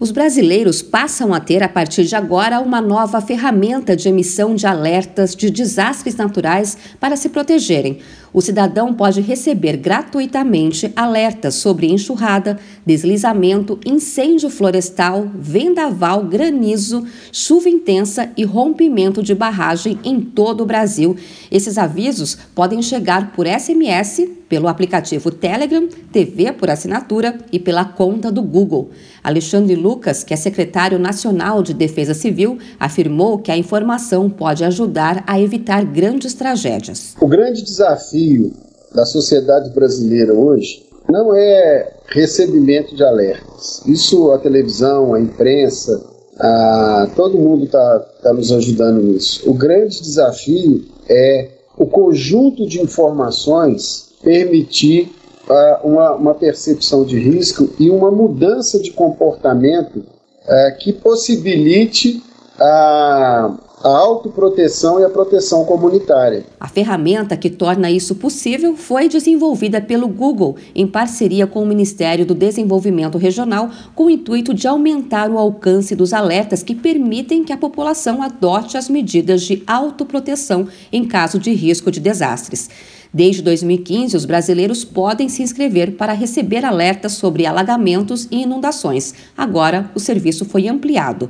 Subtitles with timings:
[0.00, 4.66] Os brasileiros passam a ter, a partir de agora, uma nova ferramenta de emissão de
[4.66, 7.98] alertas de desastres naturais para se protegerem.
[8.32, 18.30] O cidadão pode receber gratuitamente alertas sobre enxurrada, deslizamento, incêndio florestal, vendaval, granizo, chuva intensa
[18.38, 21.14] e rompimento de barragem em todo o Brasil.
[21.50, 28.32] Esses avisos podem chegar por SMS, pelo aplicativo Telegram, TV por assinatura e pela conta
[28.32, 28.90] do Google.
[29.22, 35.24] Alexandre Lucas, que é secretário nacional de Defesa Civil, afirmou que a informação pode ajudar
[35.26, 37.14] a evitar grandes tragédias.
[37.20, 38.52] O grande desafio
[38.94, 43.82] da sociedade brasileira hoje não é recebimento de alertas.
[43.84, 46.00] Isso a televisão, a imprensa,
[46.38, 49.50] a, todo mundo está tá nos ajudando nisso.
[49.50, 55.10] O grande desafio é o conjunto de informações permitir
[55.48, 62.22] uh, uma, uma, percepção de risco e uma mudança de comportamento uh, que possibilite
[62.58, 66.44] a, a autoproteção e a proteção comunitária.
[66.60, 72.26] A ferramenta que torna isso possível foi desenvolvida pelo Google em parceria com o Ministério
[72.26, 77.52] do Desenvolvimento Regional, com o intuito de aumentar o alcance dos alertas que permitem que
[77.52, 82.68] a população adote as medidas de autoproteção em caso de risco de desastres.
[83.12, 89.14] Desde 2015, os brasileiros podem se inscrever para receber alertas sobre alagamentos e inundações.
[89.36, 91.28] Agora, o serviço foi ampliado.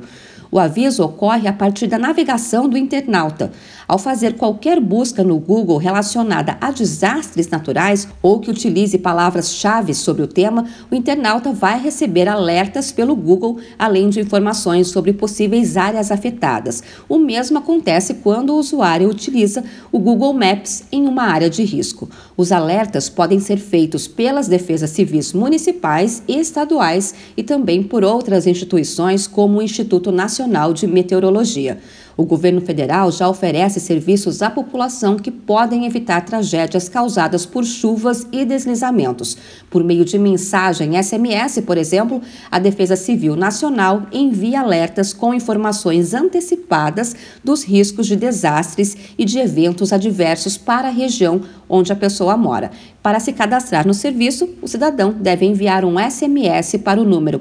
[0.51, 3.53] O aviso ocorre a partir da navegação do internauta.
[3.87, 10.23] Ao fazer qualquer busca no Google relacionada a desastres naturais ou que utilize palavras-chave sobre
[10.23, 16.11] o tema, o internauta vai receber alertas pelo Google, além de informações sobre possíveis áreas
[16.11, 16.83] afetadas.
[17.07, 22.09] O mesmo acontece quando o usuário utiliza o Google Maps em uma área de risco.
[22.35, 28.45] Os alertas podem ser feitos pelas defesas civis municipais e estaduais e também por outras
[28.45, 31.77] instituições, como o Instituto Nacional Nacional de Meteorologia.
[32.17, 38.27] O governo federal já oferece serviços à população que podem evitar tragédias causadas por chuvas
[38.31, 39.37] e deslizamentos.
[39.69, 46.13] Por meio de mensagem SMS, por exemplo, a Defesa Civil Nacional envia alertas com informações
[46.13, 52.35] antecipadas dos riscos de desastres e de eventos adversos para a região onde a pessoa
[52.35, 52.71] mora.
[53.01, 57.39] Para se cadastrar no serviço, o cidadão deve enviar um SMS para o número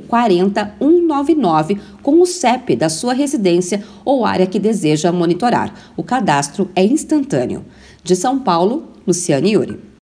[1.11, 5.75] 40199 com o CEP da sua residência ou área que deseja monitorar.
[5.97, 7.65] O cadastro é instantâneo.
[8.03, 9.90] De São Paulo, Luciane Yuri.